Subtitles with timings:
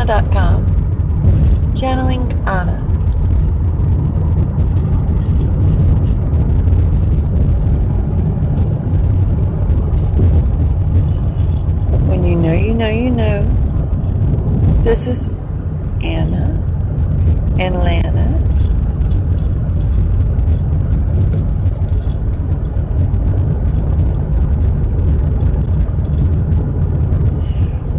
[0.00, 1.74] channelinganna.com.
[1.74, 2.80] Channeling Anna.
[12.08, 13.42] When you know, you know, you know.
[14.82, 15.28] This is
[16.02, 16.56] Anna
[17.58, 18.38] and Lana.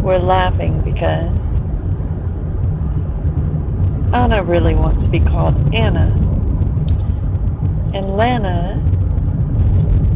[0.02, 1.61] We're laughing because
[4.14, 6.14] Anna really wants to be called Anna.
[7.94, 8.82] And Lana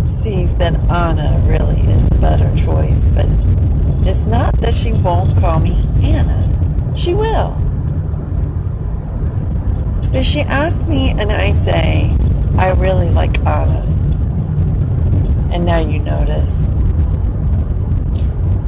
[0.06, 3.26] sees that Anna really is the better choice, but
[4.06, 6.94] it's not that she won't call me Anna.
[6.94, 7.56] She will.
[10.12, 12.14] But she asks me, and I say,
[12.58, 13.82] I really like Anna.
[15.52, 16.66] And now you notice.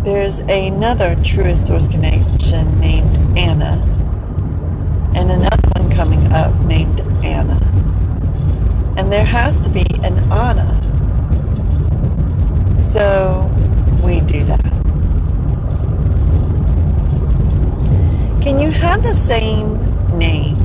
[0.04, 3.82] There's another Truest Source Connection named Anna,
[5.14, 7.60] and another one coming up named Anna.
[8.96, 10.74] And there has to be an Anna.
[12.80, 13.50] So
[14.02, 14.64] we do that.
[18.42, 19.76] Can you have the same
[20.18, 20.56] name?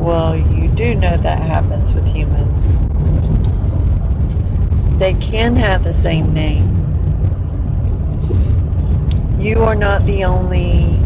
[0.00, 2.72] Well, you do know that happens with humans.
[4.98, 6.68] They can have the same name.
[9.38, 10.99] You are not the only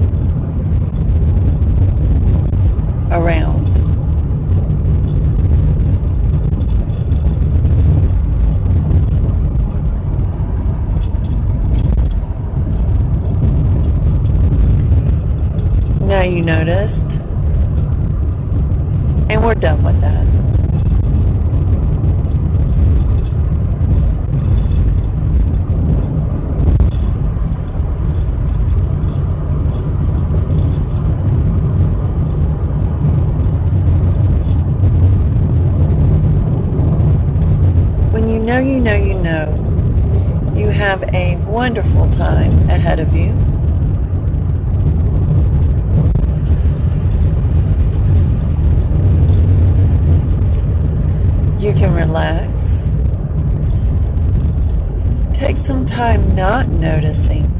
[3.14, 3.62] around.
[16.00, 17.20] Now you noticed.
[19.30, 20.24] And we're done with that.
[38.12, 38.28] When
[38.64, 43.32] you know you know you have a wonderful time ahead of you.
[51.60, 52.88] You can relax.
[55.36, 57.50] Take some time not noticing.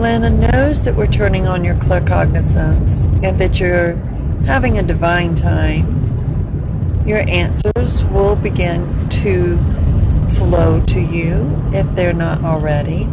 [0.00, 3.94] Lana knows that we're turning on your claircognizance and that you're
[4.44, 5.86] having a divine time.
[7.06, 9.56] Your answers will begin to
[10.30, 13.08] flow to you if they're not already.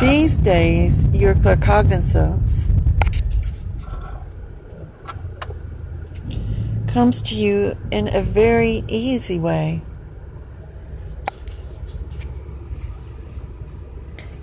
[0.00, 2.72] These days, your claircognizance
[6.88, 9.82] comes to you in a very easy way.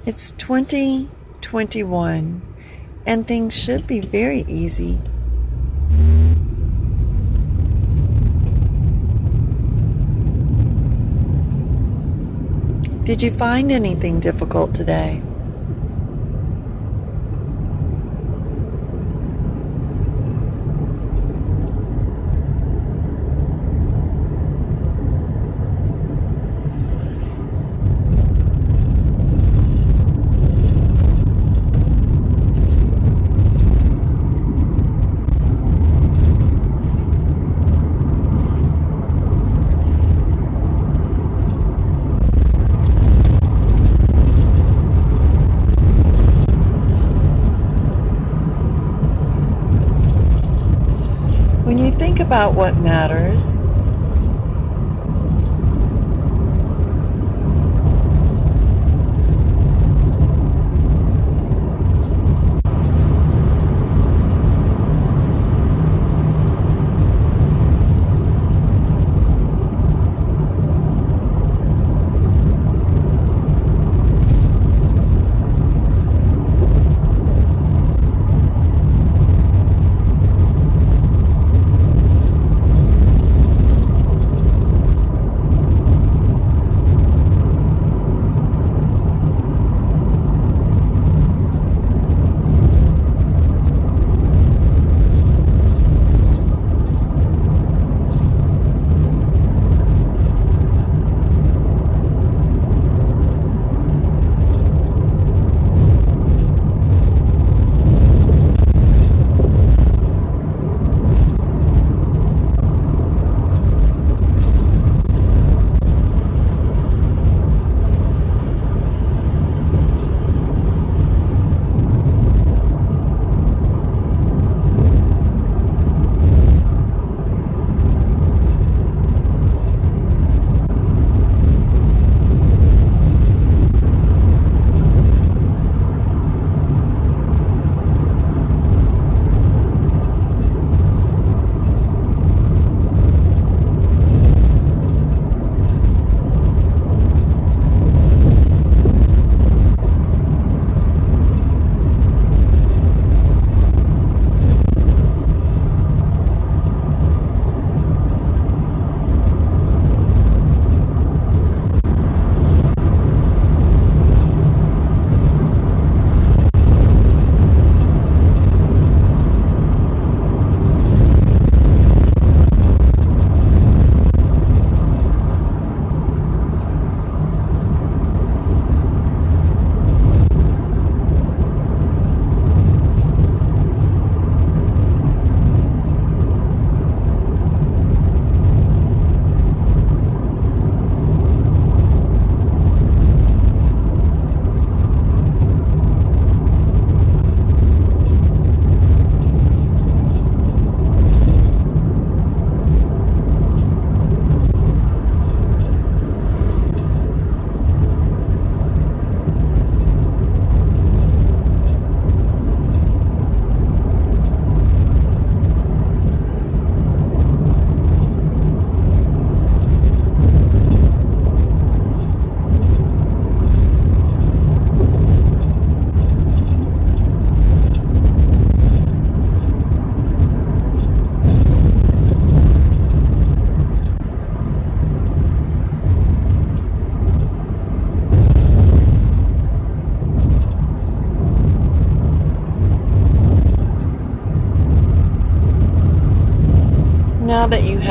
[0.03, 2.41] It's 2021
[3.06, 5.00] and things should be very easy.
[13.03, 15.22] Did you find anything difficult today?
[51.72, 53.21] When you think about what matters,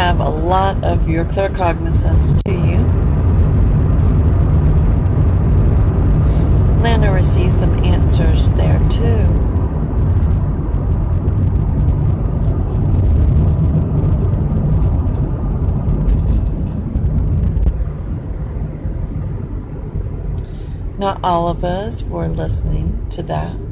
[0.00, 2.78] have a lot of your claircognizance to you,
[6.82, 9.26] Lana receives some answers there too.
[20.98, 23.69] Not all of us were listening to that.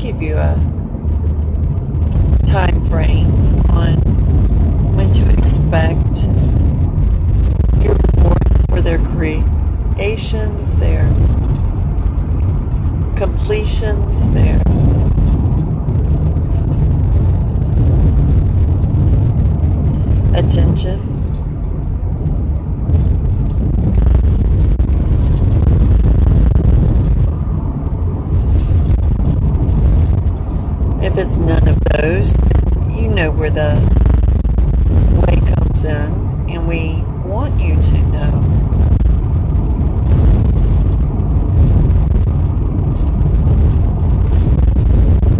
[0.00, 0.54] Give you a
[2.46, 3.30] time frame
[3.70, 3.94] on
[4.96, 6.24] when to expect
[7.82, 11.06] your report for their creations, their
[13.14, 14.60] completions, their
[20.34, 21.10] attention.
[31.02, 32.34] If it's none of those,
[32.88, 33.74] you know where the
[35.26, 36.12] way comes in,
[36.50, 38.40] and we want you to know.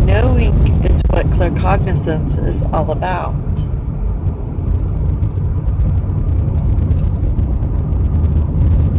[0.06, 3.34] Knowing is what claircognizance is all about.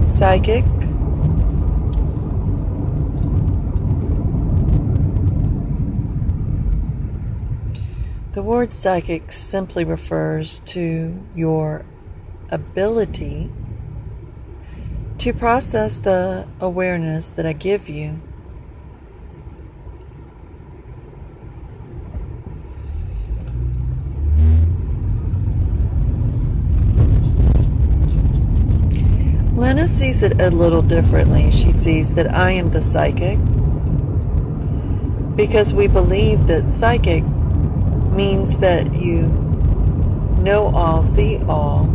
[0.03, 0.63] psychic
[8.33, 11.85] The word psychic simply refers to your
[12.49, 13.51] ability
[15.17, 18.21] to process the awareness that I give you
[29.55, 31.51] Lena sees it a little differently.
[31.51, 33.39] She sees that I am the psychic
[35.35, 37.25] because we believe that psychic
[38.11, 39.27] means that you
[40.41, 41.89] know all, see all.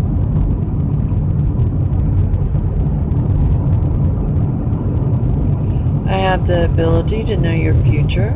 [6.08, 8.30] I have the ability to know your future.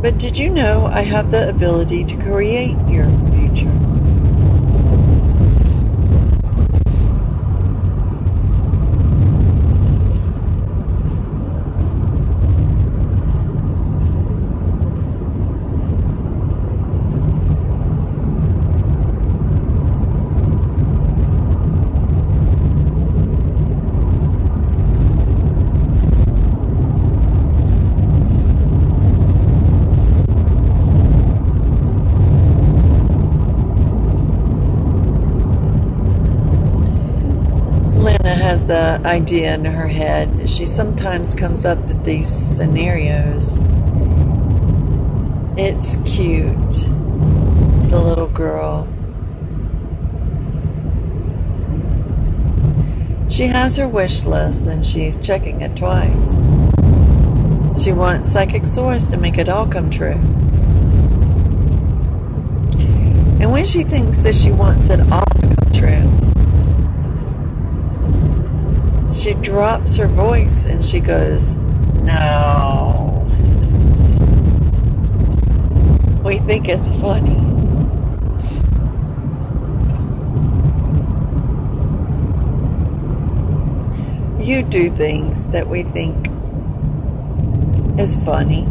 [0.00, 3.08] But did you know I have the ability to create your
[39.04, 40.48] idea in her head.
[40.48, 43.62] She sometimes comes up with these scenarios.
[45.56, 46.48] It's cute.
[46.56, 48.88] It's the little girl.
[53.28, 56.38] She has her wish list and she's checking it twice.
[57.82, 60.20] She wants Psychic Source to make it all come true.
[63.40, 66.27] And when she thinks that she wants it all to come true,
[69.18, 71.56] she drops her voice and she goes,
[72.02, 73.24] No.
[76.24, 77.36] We think it's funny.
[84.44, 86.28] You do things that we think
[87.98, 88.64] is funny,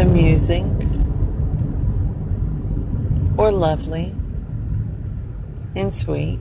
[0.00, 0.70] amusing,
[3.36, 4.14] or lovely
[5.76, 6.40] and sweet.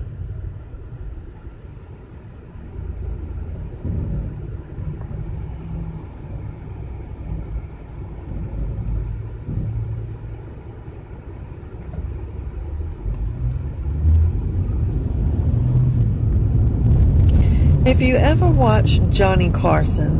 [17.83, 20.13] If you ever watched Johnny Carson,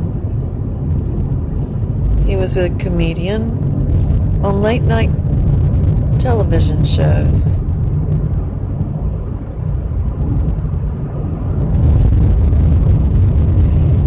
[2.26, 3.52] he was a comedian
[4.44, 5.12] on late night
[6.20, 7.58] television shows.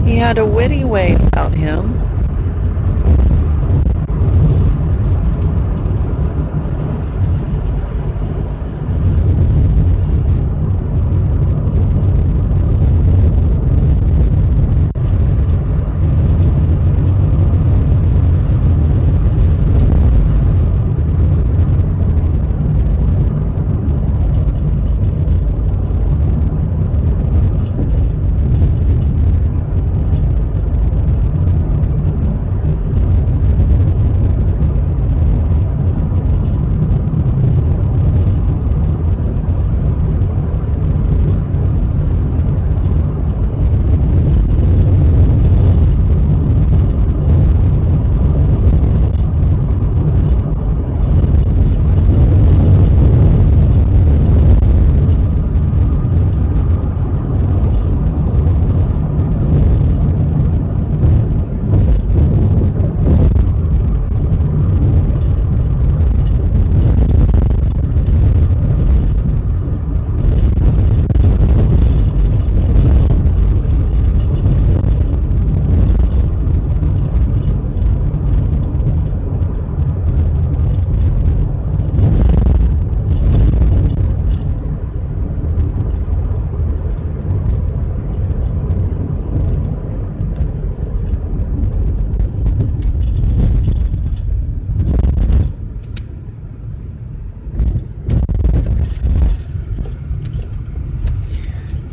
[0.05, 2.14] He had a witty way about him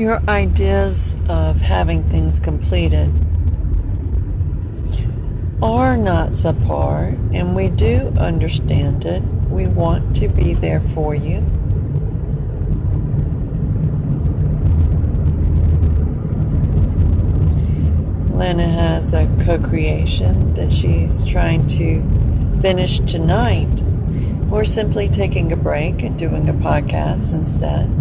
[0.01, 3.07] your ideas of having things completed
[5.61, 9.21] are not subpar, and we do understand it.
[9.51, 11.41] We want to be there for you.
[18.33, 22.01] Lana has a co creation that she's trying to
[22.59, 23.83] finish tonight.
[24.49, 28.00] We're simply taking a break and doing a podcast instead.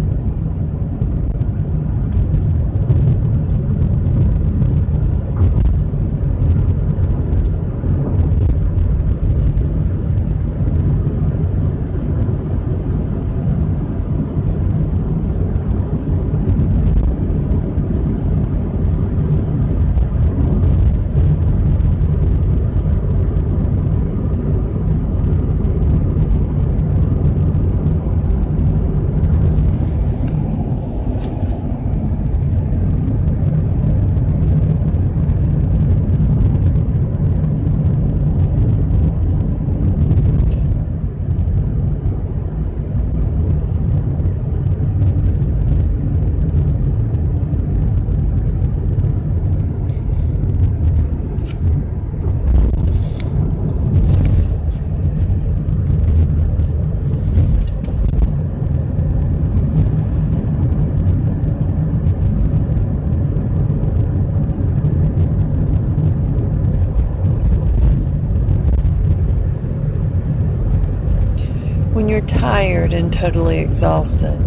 [72.31, 74.39] Tired and totally exhausted.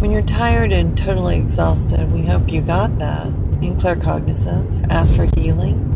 [0.00, 0.22] When you're
[0.70, 3.26] tired and totally exhausted, we hope you got that
[3.62, 4.84] in claircognizance.
[4.90, 5.86] Ask for healing.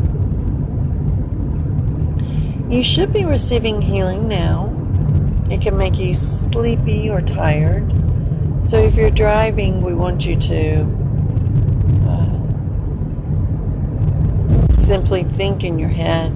[2.70, 4.72] You should be receiving healing now.
[5.50, 7.92] It can make you sleepy or tired.
[8.66, 10.80] So if you're driving, we want you to
[12.08, 12.38] uh,
[14.80, 16.32] simply think in your head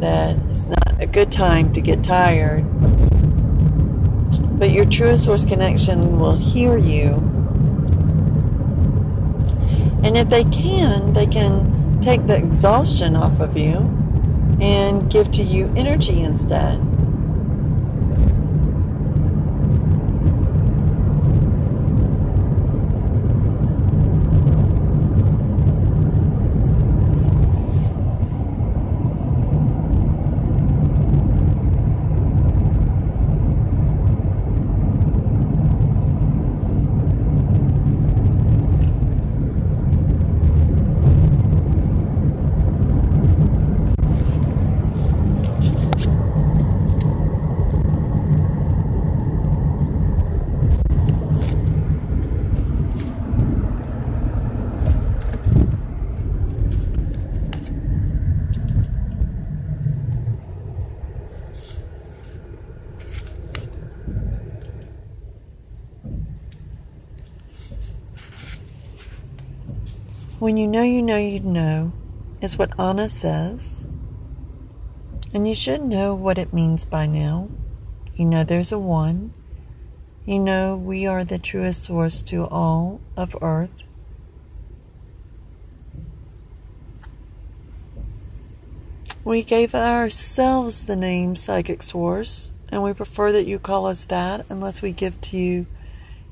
[0.00, 2.64] that it's not a good time to get tired
[4.60, 7.14] but your true source connection will hear you.
[10.04, 13.78] And if they can, they can take the exhaustion off of you
[14.60, 16.78] and give to you energy instead.
[70.50, 71.92] When you know you know you know
[72.40, 73.84] is what Anna says.
[75.32, 77.50] And you should know what it means by now.
[78.16, 79.32] You know there's a one.
[80.26, 83.84] You know we are the truest source to all of earth.
[89.22, 94.46] We gave ourselves the name Psychic Source, and we prefer that you call us that
[94.48, 95.66] unless we give to you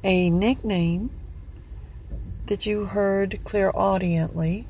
[0.02, 1.10] a nickname
[2.48, 4.66] that you heard clairaudiently.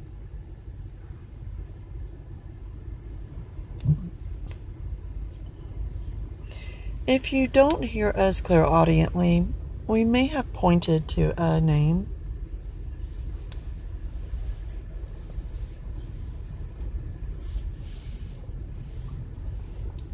[7.07, 9.47] If you don't hear us clairaudiently,
[9.87, 12.09] we may have pointed to a name.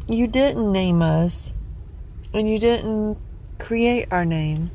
[0.07, 1.51] You didn't name us,
[2.31, 3.17] and you didn't
[3.57, 4.69] create our name.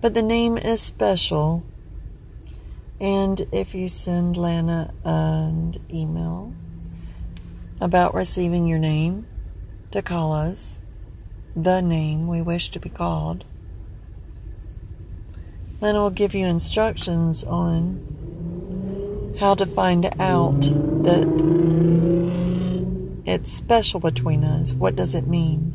[0.00, 1.64] But the name is special.
[3.00, 6.52] And if you send Lana an email
[7.80, 9.26] about receiving your name
[9.90, 10.80] to call us,
[11.56, 13.44] the name we wish to be called,
[15.80, 20.60] Lana will give you instructions on how to find out
[21.02, 21.26] that
[23.24, 24.72] it's special between us.
[24.72, 25.74] What does it mean?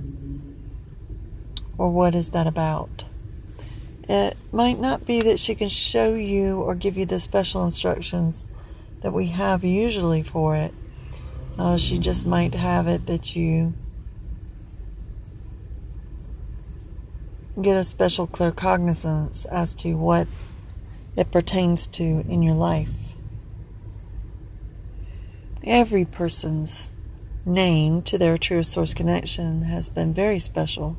[1.78, 3.06] Or what is that about?
[4.10, 8.46] It might not be that she can show you or give you the special instructions
[9.02, 10.74] that we have usually for it.
[11.58, 13.74] Uh, she just might have it that you
[17.62, 20.28] get a special claircognizance as to what
[21.16, 23.14] it pertains to in your life.
[25.64, 26.92] Every person's
[27.46, 30.98] name to their true source connection has been very special.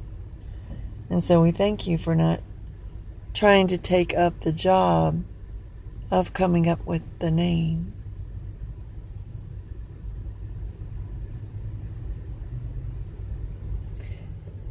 [1.11, 2.41] And so we thank you for not
[3.35, 5.25] trying to take up the job
[6.11, 7.93] of coming up with the name.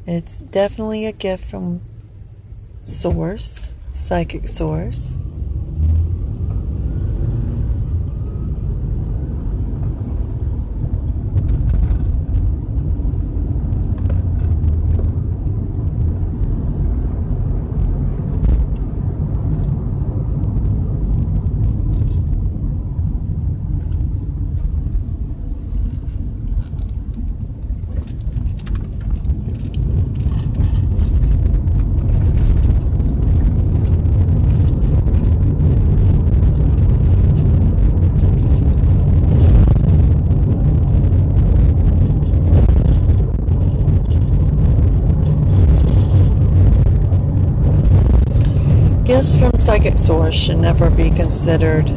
[0.06, 1.82] It's definitely a gift from
[2.84, 5.17] Source, Psychic Source.
[49.24, 51.88] Gifts from psychic source should never be considered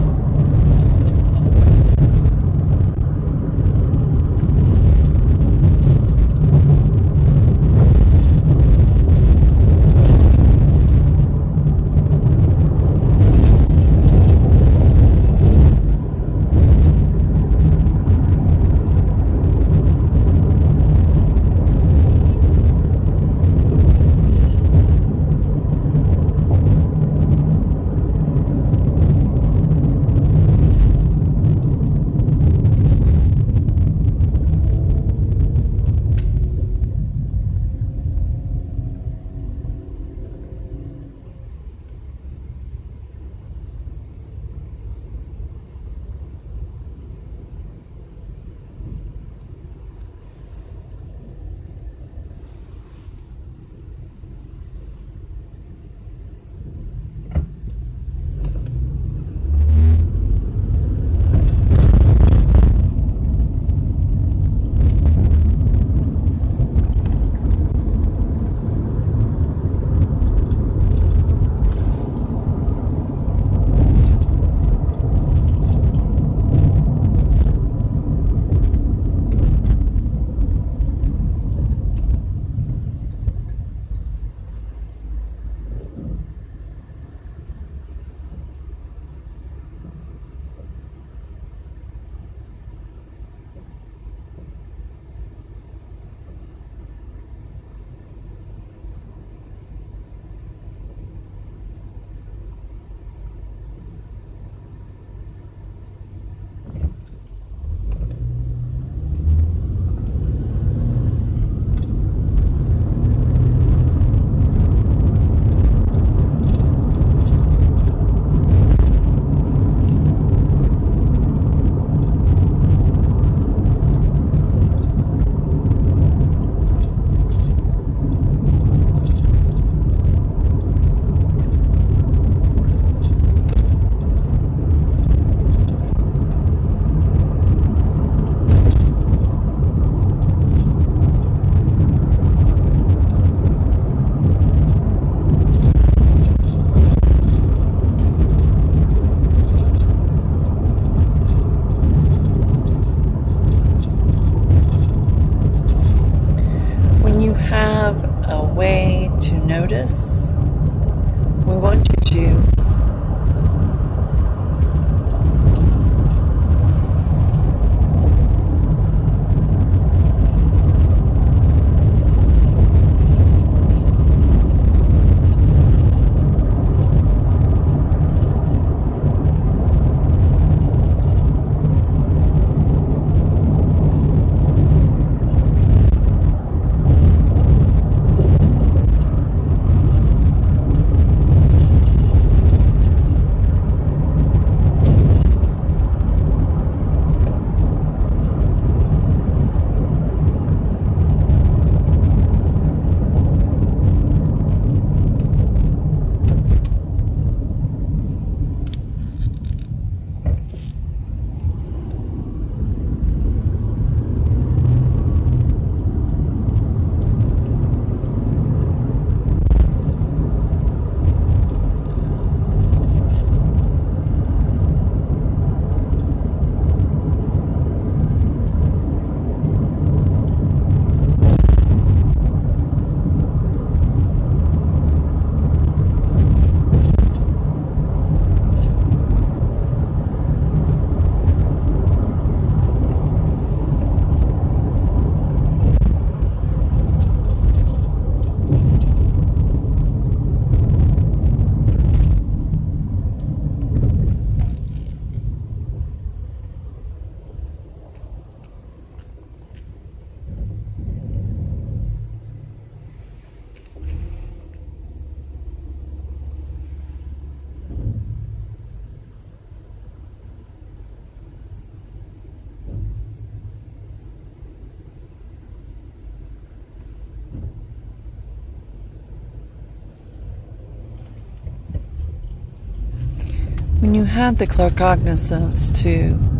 [284.06, 286.35] had the claircognizance to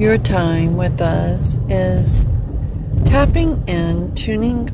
[0.00, 2.24] your time with us is
[3.04, 4.66] tapping in, tuning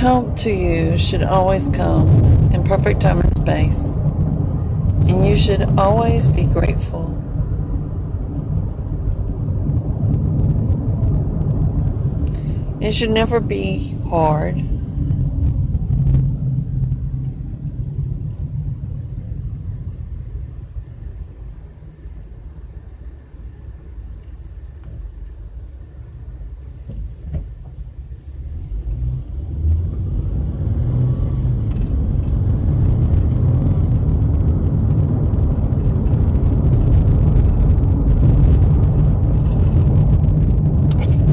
[0.00, 2.08] help to you should always come
[2.54, 3.96] in perfect time and space.
[5.06, 7.14] And you should always be grateful.
[12.80, 14.69] It should never be hard.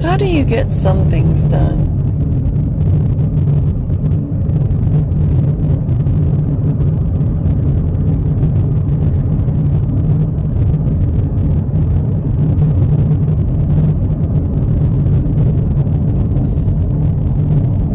[0.08, 1.84] How do you get some things done?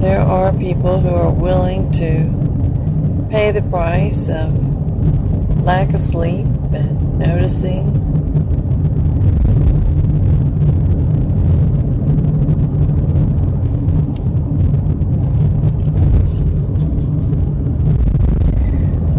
[0.01, 7.19] There are people who are willing to pay the price of lack of sleep and
[7.19, 8.02] noticing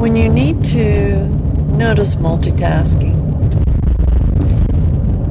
[0.04, 1.16] when you need to
[1.78, 3.16] notice multitasking.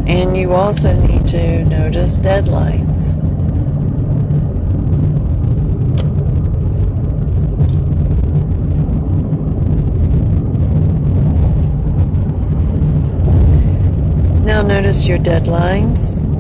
[0.09, 3.17] And you also need to notice deadlines.
[14.47, 16.32] Now notice your deadlines.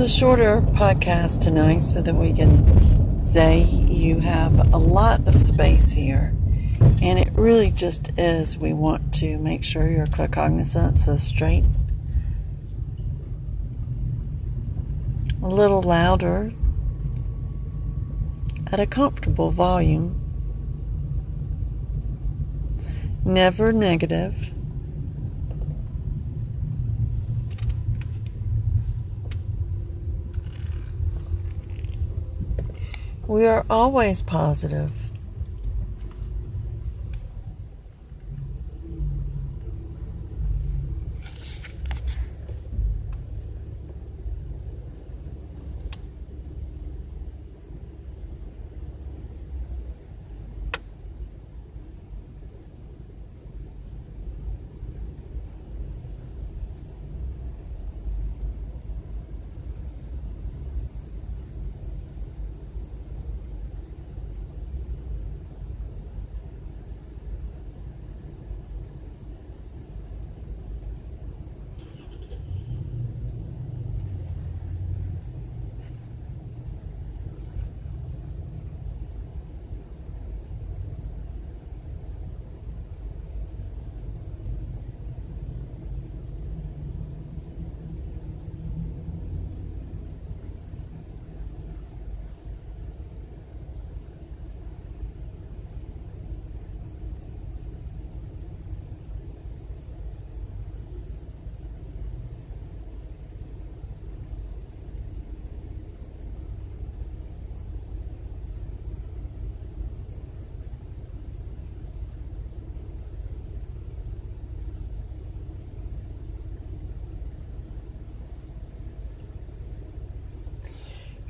[0.00, 5.92] A shorter podcast tonight so that we can say you have a lot of space
[5.92, 6.34] here.
[7.02, 11.64] And it really just is, we want to make sure your claircognizance is straight.
[15.42, 16.54] A little louder
[18.72, 20.18] at a comfortable volume.
[23.22, 24.50] Never negative.
[33.30, 34.99] We are always positive.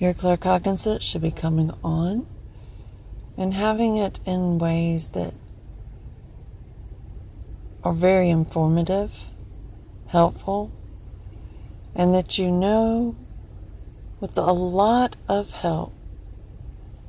[0.01, 2.27] Your claircognizance should be coming on
[3.37, 5.35] and having it in ways that
[7.85, 9.27] are very informative,
[10.07, 10.73] helpful,
[11.95, 13.15] and that you know
[14.21, 15.93] with a lot of help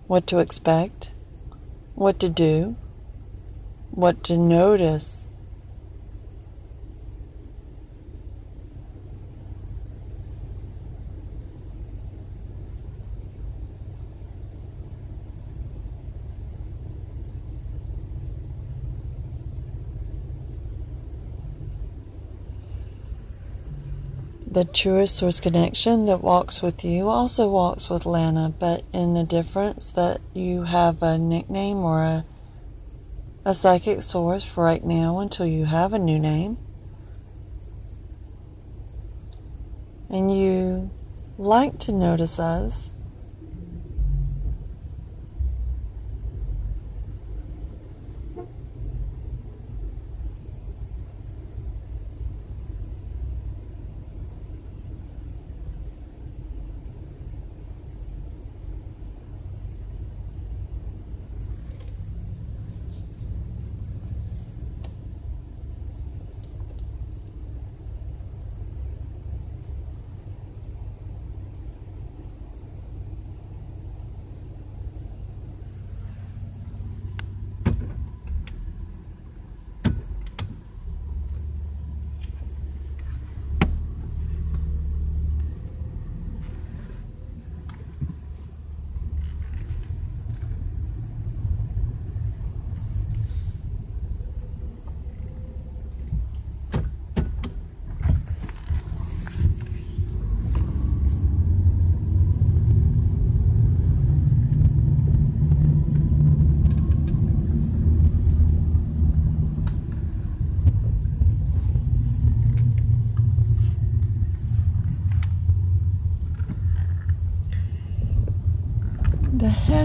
[0.07, 1.13] what to expect,
[1.95, 2.75] what to do,
[3.91, 5.31] what to notice
[24.61, 29.23] The truest source connection that walks with you also walks with Lana, but in the
[29.23, 32.25] difference that you have a nickname or a,
[33.43, 36.59] a psychic source for right now until you have a new name.
[40.11, 40.91] And you
[41.39, 42.91] like to notice us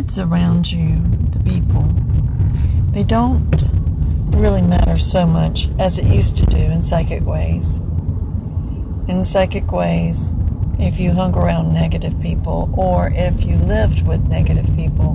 [0.07, 1.03] heads around you,
[1.33, 1.83] the people,
[2.93, 3.45] they don't
[4.37, 7.79] really matter so much as it used to do in psychic ways.
[9.09, 10.33] In psychic ways,
[10.79, 15.15] if you hung around negative people or if you lived with negative people,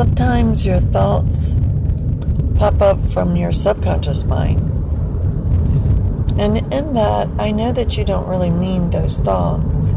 [0.00, 1.58] Sometimes your thoughts
[2.54, 4.58] pop up from your subconscious mind.
[6.40, 9.90] And in that, I know that you don't really mean those thoughts.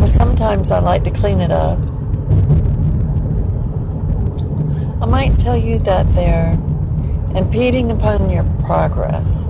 [0.00, 1.78] But sometimes I like to clean it up.
[5.00, 6.54] I might tell you that they're
[7.40, 9.45] impeding upon your progress.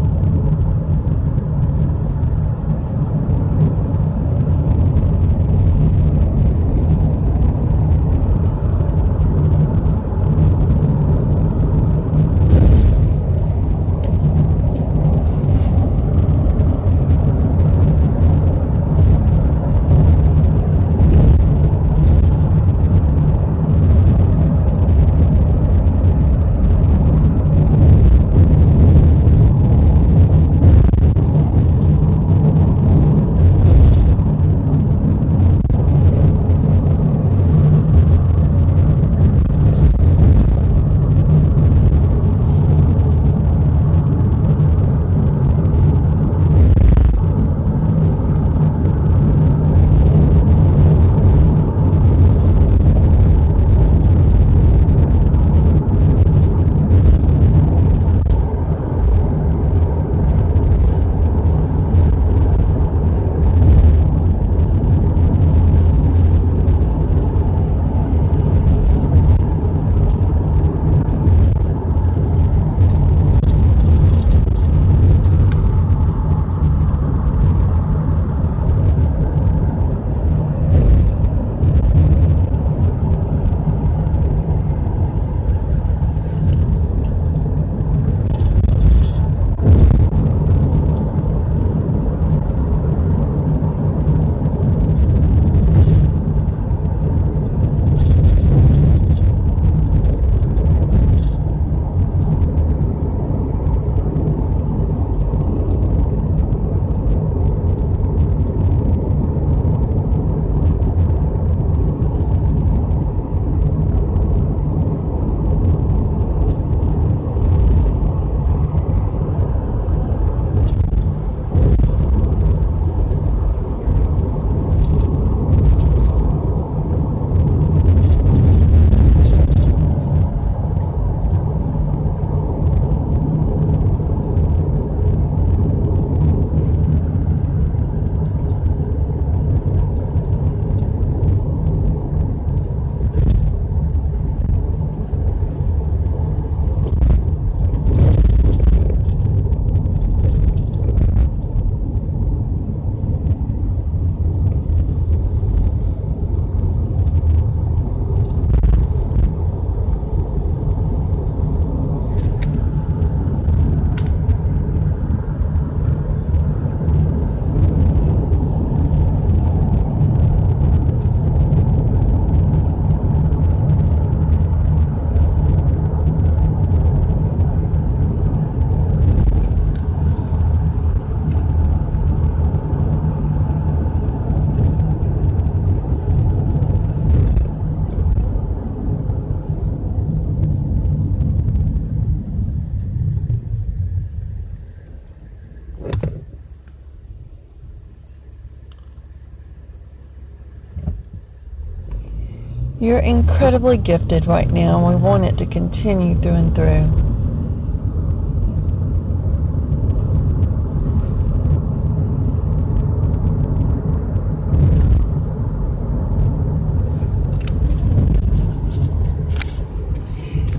[203.07, 207.07] Incredibly gifted right now, and we want it to continue through and through.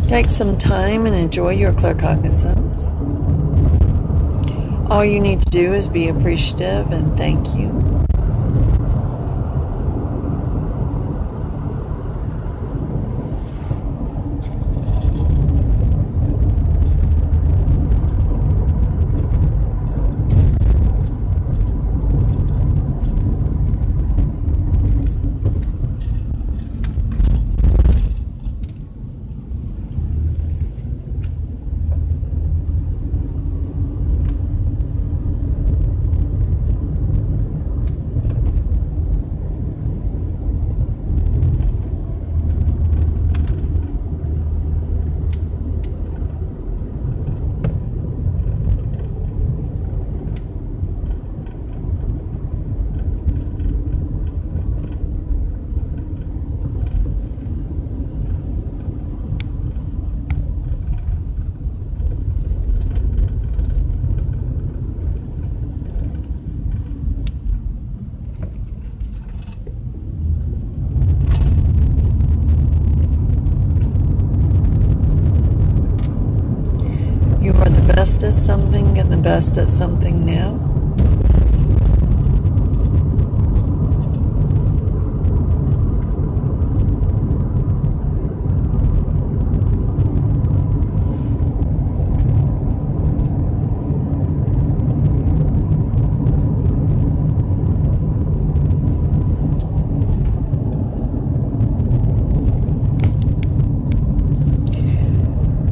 [0.07, 2.93] Take some time and enjoy your claircognizance.
[4.89, 7.96] All you need to do is be appreciative and thank you.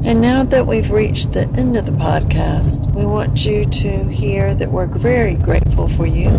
[0.07, 4.55] And now that we've reached the end of the podcast, we want you to hear
[4.55, 6.29] that we're very grateful for you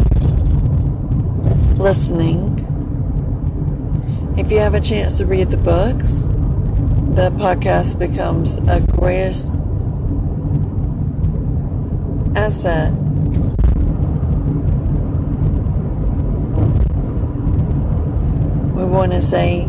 [1.76, 2.64] listening.
[4.38, 6.22] If you have a chance to read the books,
[7.14, 9.60] the podcast becomes a greatest
[12.34, 12.94] asset.
[18.74, 19.68] We want to say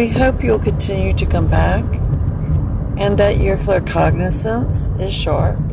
[0.00, 1.84] We hope you'll continue to come back
[2.96, 5.69] and that your claircognizance is sharp.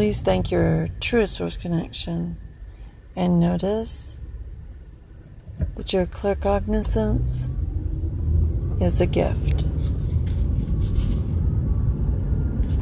[0.00, 2.38] Please thank your truest source connection
[3.14, 4.18] and notice
[5.74, 7.50] that your claircognizance
[8.80, 9.49] is a gift.